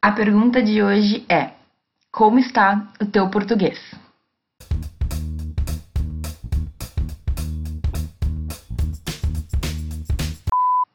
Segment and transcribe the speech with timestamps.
[0.00, 1.50] A pergunta de hoje é:
[2.12, 3.80] Como está o teu português?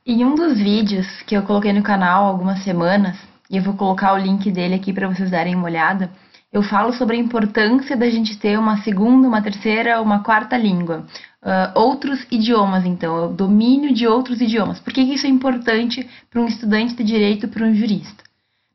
[0.06, 3.18] Em um dos vídeos que eu coloquei no canal há algumas semanas,
[3.50, 6.10] e eu vou colocar o link dele aqui para vocês darem uma olhada,
[6.54, 11.06] eu falo sobre a importância da gente ter uma segunda, uma terceira, uma quarta língua.
[11.42, 14.80] Uh, outros idiomas, então, o domínio de outros idiomas.
[14.80, 18.23] Por que isso é importante para um estudante de direito, para um jurista?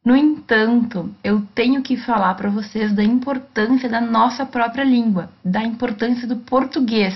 [0.09, 5.62] No entanto, eu tenho que falar para vocês da importância da nossa própria língua, da
[5.62, 7.14] importância do português.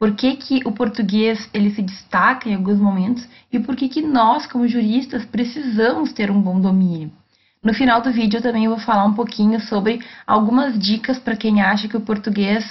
[0.00, 4.02] Por que, que o português ele se destaca em alguns momentos e por que, que
[4.02, 7.12] nós, como juristas, precisamos ter um bom domínio.
[7.62, 11.62] No final do vídeo eu também vou falar um pouquinho sobre algumas dicas para quem
[11.62, 12.64] acha que o português,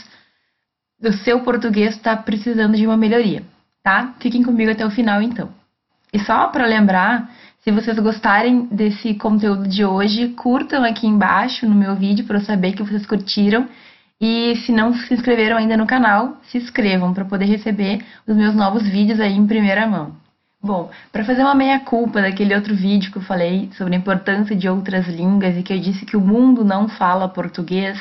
[1.02, 3.43] o seu português está precisando de uma melhoria,
[3.81, 4.13] tá?
[4.19, 5.49] Fiquem comigo até o final então.
[6.11, 7.29] E só para lembrar,
[7.67, 12.41] se vocês gostarem desse conteúdo de hoje, curtam aqui embaixo no meu vídeo para eu
[12.41, 13.67] saber que vocês curtiram.
[14.22, 18.56] E se não se inscreveram ainda no canal, se inscrevam para poder receber os meus
[18.56, 20.16] novos vídeos aí em primeira mão.
[20.64, 24.69] Bom, para fazer uma meia-culpa daquele outro vídeo que eu falei sobre a importância de
[24.69, 28.00] outras línguas e que eu disse que o mundo não fala português,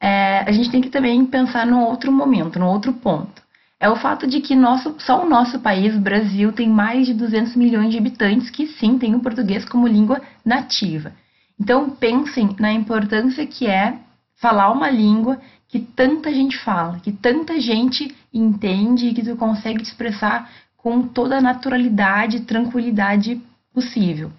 [0.00, 3.43] é, a gente tem que também pensar num outro momento, num outro ponto.
[3.84, 7.54] É o fato de que nosso, só o nosso país, Brasil, tem mais de 200
[7.54, 11.12] milhões de habitantes que sim têm o português como língua nativa.
[11.60, 13.98] Então pensem na importância que é
[14.40, 19.82] falar uma língua que tanta gente fala, que tanta gente entende e que tu consegue
[19.82, 23.38] te expressar com toda a naturalidade e tranquilidade
[23.74, 24.32] possível.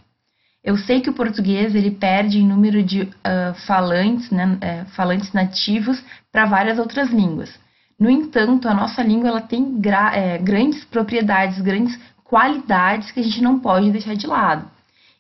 [0.64, 5.32] Eu sei que o português ele perde em número de uh, falantes, né, é, falantes
[5.34, 7.64] nativos para várias outras línguas.
[8.00, 9.80] No entanto, a nossa língua ela tem
[10.14, 14.70] é, grandes propriedades, grandes qualidades que a gente não pode deixar de lado.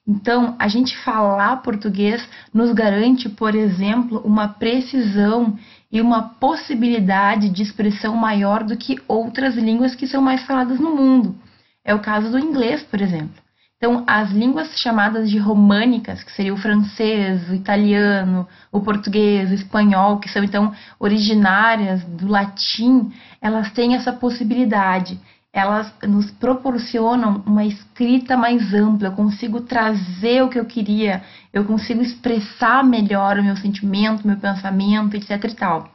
[0.07, 5.57] Então, a gente falar português nos garante, por exemplo, uma precisão
[5.91, 10.95] e uma possibilidade de expressão maior do que outras línguas que são mais faladas no
[10.95, 11.35] mundo.
[11.83, 13.44] É o caso do inglês, por exemplo.
[13.77, 19.53] Então, as línguas chamadas de românicas, que seria o francês, o italiano, o português, o
[19.53, 25.19] espanhol, que são então originárias do latim, elas têm essa possibilidade.
[25.51, 31.21] Elas nos proporcionam uma escrita mais ampla, eu consigo trazer o que eu queria,
[31.53, 35.89] eu consigo expressar melhor o meu sentimento, meu pensamento, etc e tal.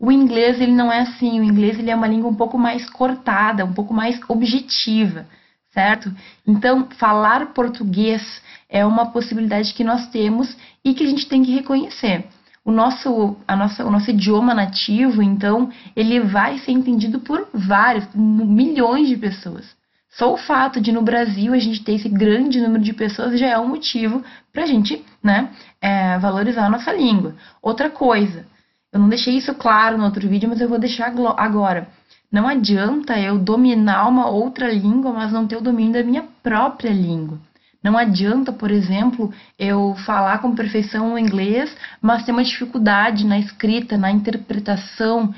[0.00, 2.88] O inglês ele não é assim, o inglês ele é uma língua um pouco mais
[2.88, 5.26] cortada, um pouco mais objetiva,
[5.70, 6.14] certo?
[6.46, 11.52] Então, falar português é uma possibilidade que nós temos e que a gente tem que
[11.52, 12.26] reconhecer
[12.68, 18.06] o nosso, a nossa, o nosso idioma nativo, então, ele vai ser entendido por vários,
[18.14, 19.64] milhões de pessoas.
[20.10, 23.46] Só o fato de no Brasil a gente ter esse grande número de pessoas já
[23.46, 25.48] é um motivo para a gente né,
[25.80, 27.34] é, valorizar a nossa língua.
[27.62, 28.46] Outra coisa,
[28.92, 31.88] eu não deixei isso claro no outro vídeo, mas eu vou deixar agora.
[32.30, 36.90] Não adianta eu dominar uma outra língua, mas não ter o domínio da minha própria
[36.90, 37.38] língua.
[37.82, 43.38] Não adianta, por exemplo, eu falar com perfeição o inglês, mas ter uma dificuldade na
[43.38, 45.32] escrita, na interpretação,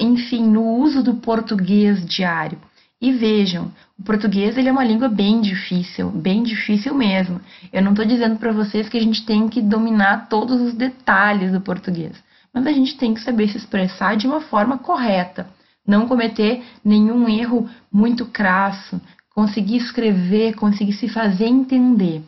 [0.00, 2.58] enfim, no uso do português diário.
[3.00, 7.40] E vejam, o português ele é uma língua bem difícil, bem difícil mesmo.
[7.72, 11.52] Eu não estou dizendo para vocês que a gente tem que dominar todos os detalhes
[11.52, 12.12] do português,
[12.52, 15.48] mas a gente tem que saber se expressar de uma forma correta,
[15.86, 19.00] não cometer nenhum erro muito crasso,
[19.34, 22.22] conseguir escrever, conseguir se fazer entender.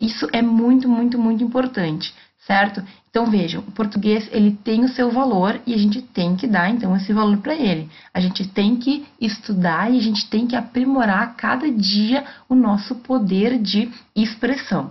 [0.00, 2.14] Isso é muito, muito, muito importante,
[2.46, 2.82] certo?
[3.08, 6.68] Então vejam, o português ele tem o seu valor e a gente tem que dar
[6.68, 7.88] então esse valor para ele.
[8.12, 12.54] A gente tem que estudar e a gente tem que aprimorar a cada dia o
[12.54, 14.90] nosso poder de expressão.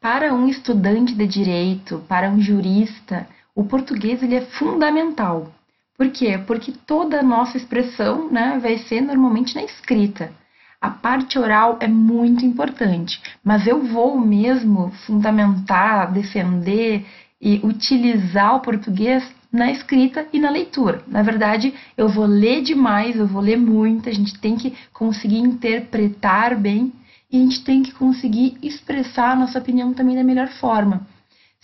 [0.00, 5.52] Para um estudante de direito, para um jurista, o português ele é fundamental.
[5.96, 6.38] Por quê?
[6.44, 10.32] Porque toda a nossa expressão né, vai ser normalmente na escrita.
[10.80, 17.06] A parte oral é muito importante, mas eu vou mesmo fundamentar, defender
[17.40, 21.02] e utilizar o português na escrita e na leitura.
[21.06, 25.38] Na verdade, eu vou ler demais, eu vou ler muito, a gente tem que conseguir
[25.38, 26.92] interpretar bem
[27.30, 31.06] e a gente tem que conseguir expressar a nossa opinião também da melhor forma.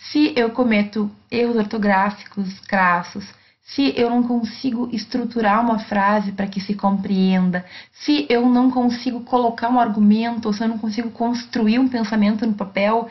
[0.03, 3.25] Se eu cometo erros ortográficos crassos,
[3.63, 9.21] se eu não consigo estruturar uma frase para que se compreenda, se eu não consigo
[9.21, 13.09] colocar um argumento, ou se eu não consigo construir um pensamento no papel,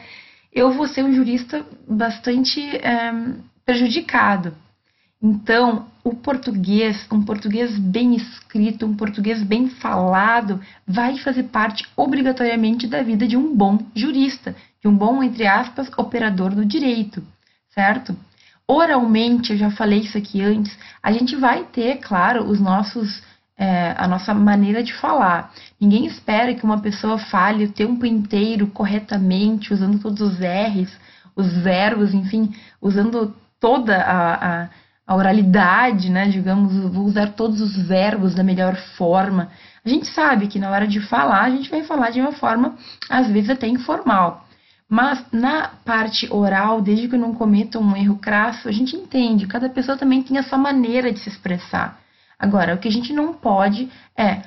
[0.52, 3.14] eu vou ser um jurista bastante é,
[3.66, 4.54] prejudicado.
[5.22, 12.88] Então, o português, um português bem escrito, um português bem falado, vai fazer parte obrigatoriamente
[12.88, 17.22] da vida de um bom jurista, de um bom, entre aspas, operador do direito,
[17.70, 18.16] certo?
[18.66, 23.22] Oralmente, eu já falei isso aqui antes, a gente vai ter, claro, os nossos
[23.60, 25.52] é, a nossa maneira de falar.
[25.80, 30.90] Ninguém espera que uma pessoa fale o tempo inteiro corretamente, usando todos os R's,
[31.36, 34.70] os verbos, enfim, usando toda a, a,
[35.10, 36.28] a oralidade, né?
[36.28, 39.50] Digamos, vou usar todos os verbos da melhor forma.
[39.84, 42.76] A gente sabe que na hora de falar, a gente vai falar de uma forma,
[43.10, 44.46] às vezes, até informal.
[44.88, 49.48] Mas na parte oral, desde que eu não cometa um erro crasso, a gente entende,
[49.48, 52.00] cada pessoa também tem a sua maneira de se expressar.
[52.38, 54.44] Agora, o que a gente não pode é,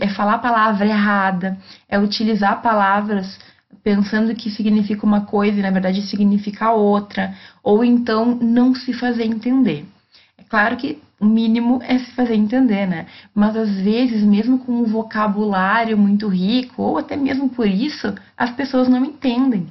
[0.00, 1.58] é falar a palavra errada,
[1.88, 3.36] é utilizar palavras
[3.82, 7.34] pensando que significa uma coisa e na verdade significa outra,
[7.64, 9.84] ou então não se fazer entender.
[10.54, 13.06] Claro que o mínimo é se fazer entender, né?
[13.34, 18.52] Mas às vezes, mesmo com um vocabulário muito rico, ou até mesmo por isso, as
[18.52, 19.66] pessoas não entendem.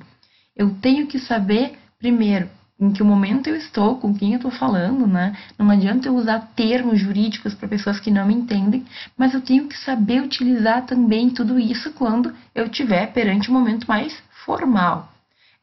[0.54, 5.08] Eu tenho que saber, primeiro, em que momento eu estou, com quem eu estou falando,
[5.08, 5.38] né?
[5.58, 8.84] Não adianta eu usar termos jurídicos para pessoas que não me entendem,
[9.18, 13.88] mas eu tenho que saber utilizar também tudo isso quando eu estiver perante um momento
[13.88, 15.13] mais formal.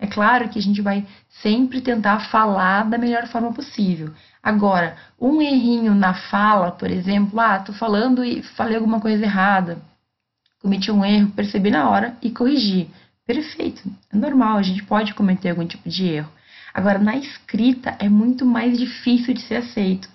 [0.01, 1.07] É claro que a gente vai
[1.43, 4.11] sempre tentar falar da melhor forma possível.
[4.43, 9.77] Agora, um errinho na fala, por exemplo, ah, tô falando e falei alguma coisa errada,
[10.63, 12.89] cometi um erro, percebi na hora e corrigi.
[13.27, 16.31] Perfeito, é normal, a gente pode cometer algum tipo de erro.
[16.73, 20.09] Agora, na escrita é muito mais difícil de ser aceito.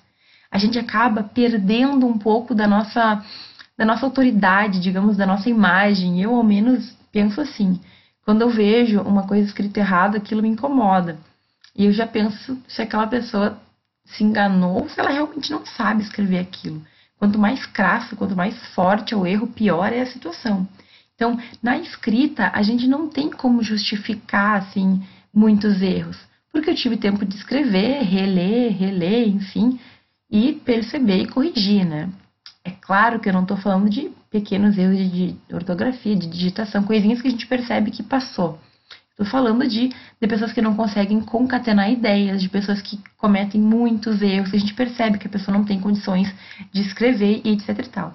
[0.50, 3.24] A gente acaba perdendo um pouco da nossa,
[3.78, 6.22] da nossa autoridade, digamos, da nossa imagem.
[6.22, 7.80] Eu, ao menos, penso assim.
[8.26, 11.18] Quando eu vejo uma coisa escrita errada, aquilo me incomoda.
[11.76, 13.58] E eu já penso se aquela pessoa
[14.06, 16.82] se enganou ou se ela realmente não sabe escrever aquilo.
[17.18, 20.68] Quanto mais crasso, quanto mais forte é o erro, pior é a situação.
[21.16, 25.02] Então, na escrita, a gente não tem como justificar assim
[25.34, 26.18] muitos erros
[26.56, 29.78] porque eu tive tempo de escrever, reler, reler, enfim,
[30.32, 32.10] e perceber e corrigir, né?
[32.64, 37.22] É claro que eu não estou falando de pequenos erros de ortografia, de digitação, coisinhas
[37.22, 38.60] que a gente percebe que passou.
[39.12, 44.22] Estou falando de, de pessoas que não conseguem concatenar ideias, de pessoas que cometem muitos
[44.22, 46.30] erros, que a gente percebe que a pessoa não tem condições
[46.74, 48.14] de escrever e etc e tal.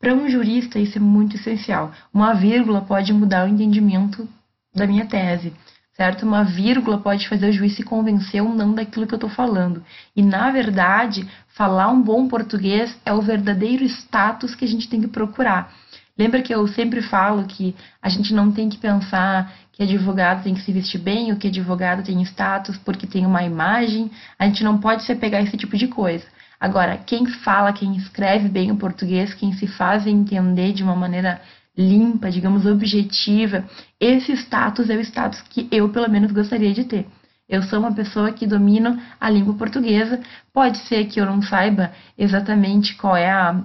[0.00, 1.92] Para um jurista, isso é muito essencial.
[2.14, 4.26] Uma vírgula pode mudar o entendimento
[4.74, 5.52] da minha tese
[5.98, 6.24] certo?
[6.24, 9.82] Uma vírgula pode fazer o juiz se convencer ou não daquilo que eu estou falando.
[10.14, 15.00] E, na verdade, falar um bom português é o verdadeiro status que a gente tem
[15.00, 15.74] que procurar.
[16.16, 20.54] Lembra que eu sempre falo que a gente não tem que pensar que advogado tem
[20.54, 24.08] que se vestir bem, ou que advogado tem status porque tem uma imagem.
[24.38, 26.24] A gente não pode se apegar a esse tipo de coisa.
[26.60, 31.40] Agora, quem fala, quem escreve bem o português, quem se faz entender de uma maneira
[31.78, 33.64] limpa, digamos, objetiva,
[34.00, 37.06] esse status é o status que eu, pelo menos, gostaria de ter.
[37.48, 40.20] Eu sou uma pessoa que domina a língua portuguesa.
[40.52, 43.62] Pode ser que eu não saiba exatamente qual é a.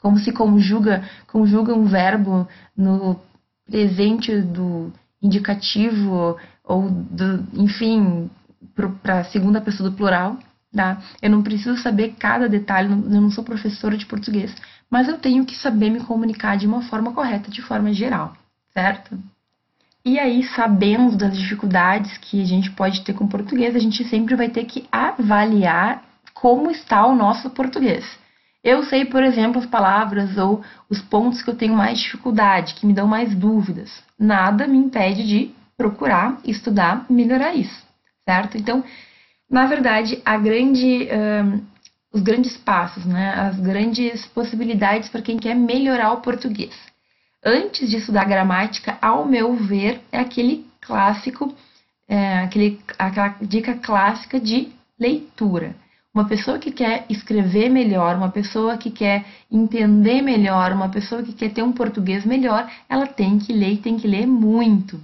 [0.00, 3.20] como se conjuga, conjuga um verbo no
[3.66, 8.30] presente do indicativo ou do, enfim,
[9.02, 10.38] para a segunda pessoa do plural.
[10.74, 11.02] Tá?
[11.20, 14.54] Eu não preciso saber cada detalhe, eu não sou professora de português,
[14.92, 18.36] mas eu tenho que saber me comunicar de uma forma correta, de forma geral,
[18.74, 19.18] certo?
[20.04, 24.04] E aí, sabendo das dificuldades que a gente pode ter com o português, a gente
[24.04, 28.04] sempre vai ter que avaliar como está o nosso português.
[28.62, 32.84] Eu sei, por exemplo, as palavras ou os pontos que eu tenho mais dificuldade, que
[32.84, 33.90] me dão mais dúvidas.
[34.18, 37.82] Nada me impede de procurar, estudar, melhorar isso,
[38.28, 38.58] certo?
[38.58, 38.84] Então,
[39.48, 41.08] na verdade, a grande,
[42.12, 46.74] os grandes passos, né, as grandes possibilidades para quem quer melhorar o português.
[47.44, 51.52] Antes de estudar gramática, ao meu ver, é aquele clássico,
[52.08, 55.74] é, aquele, aquela dica clássica de leitura.
[56.14, 61.32] Uma pessoa que quer escrever melhor, uma pessoa que quer entender melhor, uma pessoa que
[61.32, 65.00] quer ter um português melhor, ela tem que ler e tem que ler muito.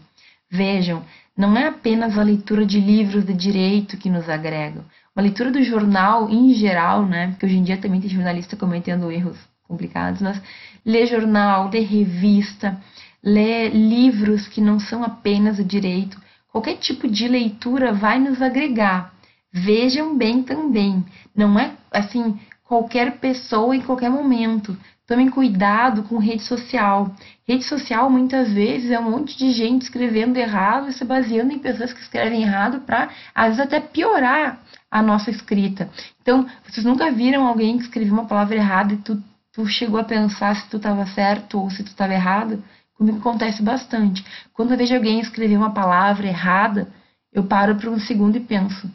[0.51, 1.03] Vejam,
[1.37, 4.85] não é apenas a leitura de livros de direito que nos agregam.
[5.19, 7.31] Uma leitura do jornal em geral, né?
[7.31, 10.41] Porque hoje em dia também tem jornalista cometendo erros complicados, mas
[10.87, 12.81] ler jornal, ler revista,
[13.21, 16.17] ler livros que não são apenas o direito.
[16.53, 19.13] Qualquer tipo de leitura vai nos agregar.
[19.53, 24.77] Vejam bem também, não é assim qualquer pessoa em qualquer momento.
[25.09, 27.11] Tomem cuidado com rede social.
[27.49, 31.59] Rede social muitas vezes é um monte de gente escrevendo errado e se baseando em
[31.59, 34.61] pessoas que escrevem errado para, às vezes, até piorar
[34.91, 35.89] a nossa escrita.
[36.21, 39.19] Então, vocês nunca viram alguém que escreveu uma palavra errada e tu,
[39.51, 42.63] tu chegou a pensar se tu estava certo ou se tu estava errado?
[42.93, 44.23] Comigo acontece bastante.
[44.53, 46.87] Quando eu vejo alguém escrever uma palavra errada,
[47.33, 48.91] eu paro por um segundo e penso: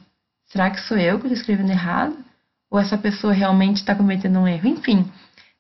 [0.46, 2.16] será que sou eu que estou escrevendo errado?
[2.70, 4.68] Ou essa pessoa realmente está cometendo um erro?
[4.68, 5.10] Enfim.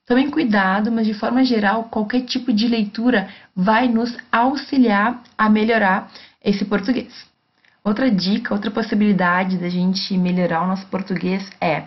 [0.06, 6.12] Tomem cuidado, mas de forma geral, qualquer tipo de leitura vai nos auxiliar a melhorar
[6.44, 7.26] esse português.
[7.84, 11.86] Outra dica, outra possibilidade da gente melhorar o nosso português é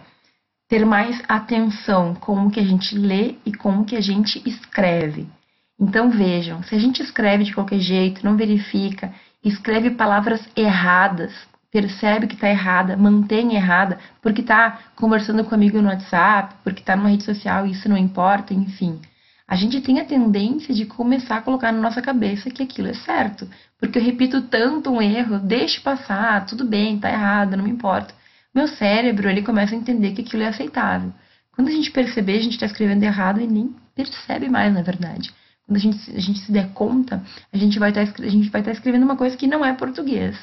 [0.68, 4.42] ter mais atenção com o que a gente lê e com o que a gente
[4.48, 5.26] escreve.
[5.78, 9.12] Então vejam, se a gente escreve de qualquer jeito, não verifica,
[9.44, 11.32] escreve palavras erradas,
[11.70, 16.96] percebe que está errada, mantém errada, porque está conversando com amigo no WhatsApp, porque está
[16.96, 19.00] numa rede social e isso não importa, enfim.
[19.48, 22.94] A gente tem a tendência de começar a colocar na nossa cabeça que aquilo é
[22.94, 23.48] certo.
[23.78, 28.12] Porque eu repito tanto um erro, deixe passar, tudo bem, tá errado, não me importa.
[28.52, 31.12] Meu cérebro, ele começa a entender que aquilo é aceitável.
[31.52, 35.32] Quando a gente perceber, a gente está escrevendo errado e nem percebe mais, na verdade.
[35.64, 39.04] Quando a gente, a gente se der conta, a gente vai tá estar tá escrevendo
[39.04, 40.36] uma coisa que não é português.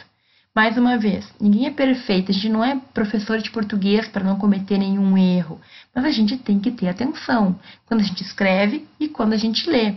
[0.55, 4.37] Mais uma vez, ninguém é perfeito, a gente não é professor de português para não
[4.37, 5.59] cometer nenhum erro,
[5.95, 9.67] mas a gente tem que ter atenção quando a gente escreve e quando a gente
[9.67, 9.95] lê.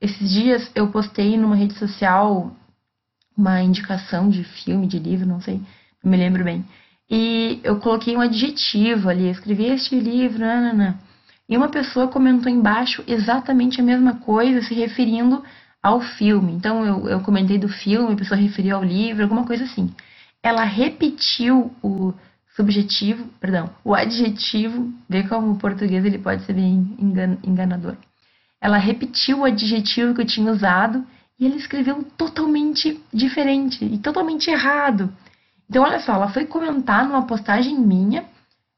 [0.00, 2.56] Esses dias eu postei numa rede social
[3.36, 5.60] uma indicação de filme, de livro, não sei,
[6.02, 6.64] não me lembro bem.
[7.10, 10.98] E eu coloquei um adjetivo ali, escrevi este livro, nanana.
[11.46, 15.42] E uma pessoa comentou embaixo exatamente a mesma coisa, se referindo
[15.82, 16.52] ao filme.
[16.52, 19.92] Então eu, eu comentei do filme, a pessoa referiu ao livro, alguma coisa assim.
[20.42, 22.14] Ela repetiu o
[22.54, 26.96] subjetivo, perdão, o adjetivo, vê como o português ele pode ser bem
[27.44, 27.96] enganador.
[28.60, 31.06] Ela repetiu o adjetivo que eu tinha usado
[31.38, 35.12] e ele escreveu totalmente diferente e totalmente errado.
[35.70, 38.24] Então, olha só, ela foi comentar numa postagem minha,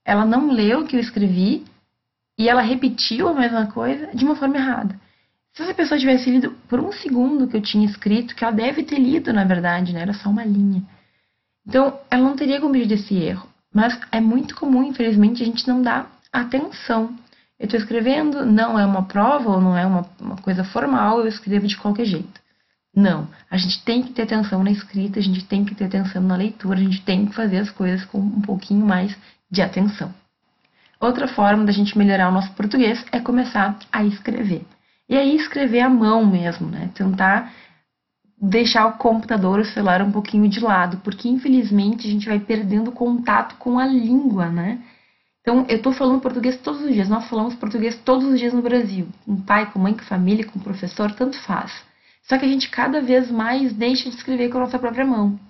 [0.05, 1.65] ela não leu o que eu escrevi
[2.39, 4.99] e ela repetiu a mesma coisa de uma forma errada.
[5.53, 8.83] Se essa pessoa tivesse lido por um segundo que eu tinha escrito, que ela deve
[8.85, 10.03] ter lido, na verdade, né?
[10.03, 10.83] Era só uma linha.
[11.67, 13.49] Então, ela não teria cometido esse erro.
[13.73, 17.15] Mas é muito comum, infelizmente, a gente não dar atenção.
[17.59, 21.29] Eu estou escrevendo, não é uma prova ou não é uma, uma coisa formal, eu
[21.29, 22.41] escrevo de qualquer jeito.
[22.95, 26.23] Não, a gente tem que ter atenção na escrita, a gente tem que ter atenção
[26.23, 29.17] na leitura, a gente tem que fazer as coisas com um pouquinho mais
[29.49, 30.13] de atenção.
[30.99, 34.67] Outra forma da gente melhorar o nosso português é começar a escrever.
[35.11, 36.89] E aí escrever à mão mesmo, né?
[36.95, 37.53] Tentar
[38.41, 42.93] deixar o computador, o celular um pouquinho de lado, porque infelizmente a gente vai perdendo
[42.93, 44.79] contato com a língua, né?
[45.41, 48.63] Então, eu estou falando português todos os dias, nós falamos português todos os dias no
[48.63, 49.09] Brasil.
[49.27, 51.73] Com pai, com mãe, com família, com professor, tanto faz.
[52.23, 55.41] Só que a gente cada vez mais deixa de escrever com a nossa própria mão.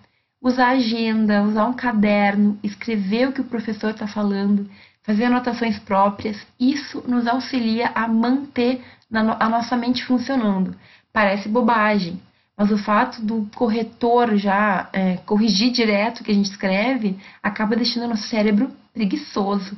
[0.41, 4.71] Usar agenda, usar um caderno, escrever o que o professor está falando,
[5.03, 10.77] fazer anotações próprias, isso nos auxilia a manter a nossa mente funcionando.
[11.13, 12.21] Parece bobagem,
[12.57, 17.75] mas o fato do corretor já é, corrigir direto o que a gente escreve acaba
[17.75, 19.77] deixando o nosso cérebro preguiçoso.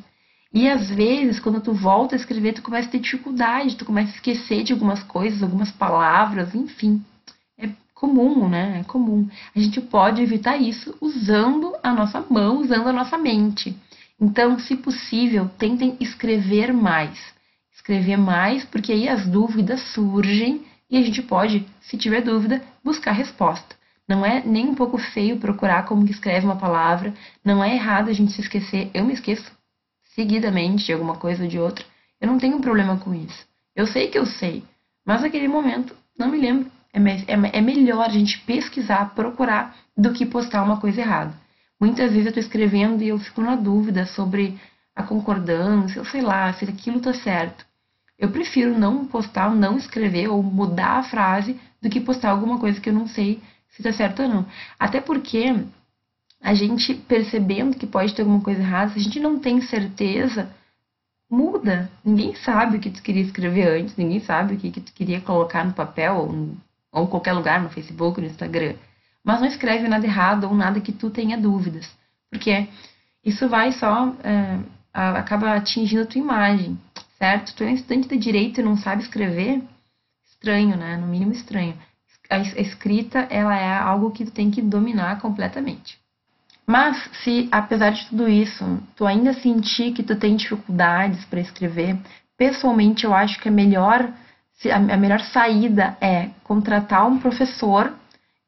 [0.52, 4.10] E às vezes, quando tu volta a escrever, tu começa a ter dificuldade, tu começa
[4.10, 7.02] a esquecer de algumas coisas, algumas palavras, enfim.
[7.56, 8.80] É comum, né?
[8.80, 9.26] É comum.
[9.56, 13.74] A gente pode evitar isso usando a nossa mão, usando a nossa mente.
[14.22, 17.18] Então, se possível, tentem escrever mais.
[17.74, 23.10] Escrever mais, porque aí as dúvidas surgem e a gente pode, se tiver dúvida, buscar
[23.10, 23.74] resposta.
[24.08, 27.12] Não é nem um pouco feio procurar como que escreve uma palavra,
[27.44, 28.88] não é errado a gente se esquecer.
[28.94, 29.50] Eu me esqueço
[30.14, 31.84] seguidamente de alguma coisa ou de outra.
[32.20, 33.44] Eu não tenho problema com isso.
[33.74, 34.62] Eu sei que eu sei,
[35.04, 36.70] mas naquele momento não me lembro.
[36.92, 41.41] É, é, é melhor a gente pesquisar, procurar, do que postar uma coisa errada.
[41.82, 44.56] Muitas vezes eu estou escrevendo e eu fico na dúvida sobre
[44.94, 47.66] a concordância, ou sei lá, se aquilo está certo.
[48.16, 52.80] Eu prefiro não postar, não escrever ou mudar a frase do que postar alguma coisa
[52.80, 54.46] que eu não sei se está certo ou não.
[54.78, 55.56] Até porque
[56.40, 60.54] a gente percebendo que pode ter alguma coisa errada, se a gente não tem certeza,
[61.28, 61.90] muda.
[62.04, 65.64] Ninguém sabe o que tu queria escrever antes, ninguém sabe o que, tu queria colocar
[65.64, 66.56] no papel ou,
[66.92, 68.76] ou em qualquer lugar, no Facebook, no Instagram.
[69.24, 71.88] Mas não escreve nada errado ou nada que tu tenha dúvidas,
[72.30, 72.68] porque
[73.24, 74.58] isso vai só é,
[74.92, 76.78] acaba atingindo a tua imagem
[77.22, 77.54] certo?
[77.54, 79.62] Tu é um estudante de direito e não sabe escrever?
[80.28, 80.96] Estranho, né?
[80.96, 81.76] No mínimo estranho.
[82.28, 85.96] A escrita, ela é algo que tu tem que dominar completamente.
[86.66, 88.64] Mas se, apesar de tudo isso,
[88.96, 91.96] tu ainda sentir que tu tem dificuldades para escrever,
[92.36, 94.12] pessoalmente eu acho que a melhor,
[94.72, 97.92] a melhor saída é contratar um professor,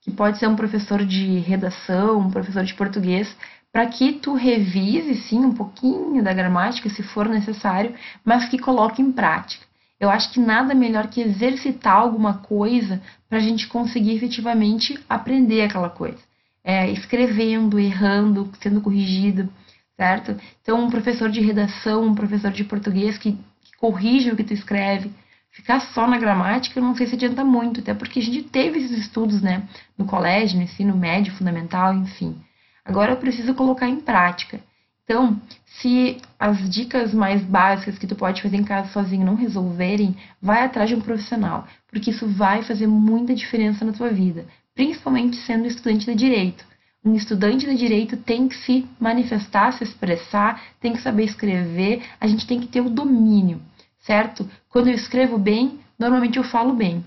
[0.05, 3.35] que pode ser um professor de redação, um professor de português,
[3.73, 9.01] para que tu revise sim um pouquinho da gramática, se for necessário, mas que coloque
[9.01, 9.67] em prática.
[9.99, 15.63] Eu acho que nada melhor que exercitar alguma coisa para a gente conseguir efetivamente aprender
[15.63, 16.19] aquela coisa.
[16.63, 19.49] É, escrevendo, errando, sendo corrigido,
[19.97, 20.37] certo?
[20.63, 24.53] Então, um professor de redação, um professor de português que, que corrige o que tu
[24.53, 25.11] escreve,
[25.55, 28.99] ficar só na gramática, não sei se adianta muito, até porque a gente teve esses
[28.99, 29.63] estudos, né,
[29.97, 32.37] no colégio, no ensino médio, fundamental, enfim.
[32.85, 34.61] Agora eu preciso colocar em prática.
[35.05, 40.17] Então, se as dicas mais básicas que tu pode fazer em casa sozinho não resolverem,
[40.43, 45.37] vai atrás de um profissional, porque isso vai fazer muita diferença na tua vida, principalmente
[45.37, 46.65] sendo estudante de direito.
[47.05, 52.27] Um estudante de direito tem que se manifestar, se expressar, tem que saber escrever, a
[52.27, 53.61] gente tem que ter o domínio,
[54.07, 54.49] certo?
[54.69, 57.05] Quando eu escrevo bem, normalmente eu falo bem.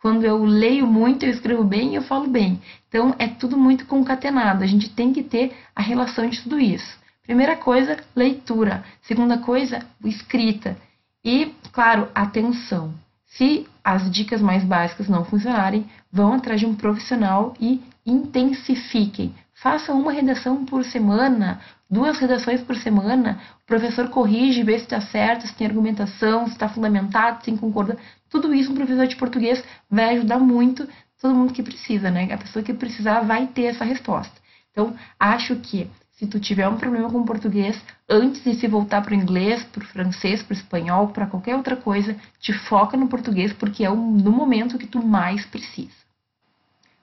[0.00, 2.60] Quando eu leio muito, eu escrevo bem e eu falo bem.
[2.88, 4.64] Então é tudo muito concatenado.
[4.64, 7.00] A gente tem que ter a relação de tudo isso.
[7.22, 8.84] Primeira coisa, leitura.
[9.02, 10.76] Segunda coisa, escrita.
[11.24, 12.92] E, claro, atenção.
[13.26, 19.32] Se as dicas mais básicas não funcionarem, vão atrás de um profissional e intensifiquem.
[19.62, 23.38] Façam uma redação por semana, duas redações por semana.
[23.62, 27.96] O professor corrige, vê se está certo, se tem argumentação, se está fundamentado, se concorda.
[28.28, 30.88] Tudo isso um professor de português vai ajudar muito
[31.20, 32.32] todo mundo que precisa, né?
[32.32, 34.34] A pessoa que precisar vai ter essa resposta.
[34.72, 39.12] Então, acho que se tu tiver um problema com português, antes de se voltar para
[39.12, 43.06] o inglês, para o francês, para o espanhol, para qualquer outra coisa, te foca no
[43.06, 46.01] português porque é no momento que tu mais precisa.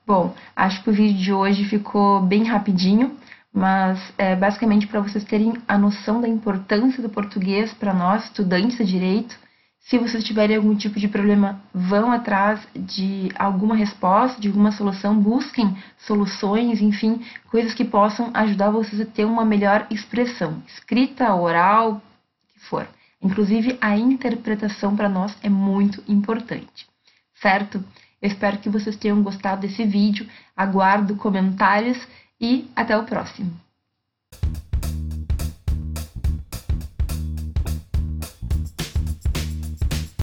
[0.09, 3.15] Bom, acho que o vídeo de hoje ficou bem rapidinho,
[3.53, 8.79] mas é basicamente para vocês terem a noção da importância do português para nós, estudantes
[8.79, 9.37] de direito,
[9.81, 15.15] se vocês tiverem algum tipo de problema, vão atrás de alguma resposta, de alguma solução,
[15.15, 21.91] busquem soluções, enfim, coisas que possam ajudar vocês a ter uma melhor expressão, escrita, oral,
[21.91, 22.01] o
[22.51, 22.87] que for.
[23.21, 26.87] Inclusive, a interpretação para nós é muito importante,
[27.35, 27.83] certo?
[28.21, 30.27] Eu espero que vocês tenham gostado desse vídeo.
[30.55, 31.97] Aguardo comentários
[32.39, 33.51] e até o próximo.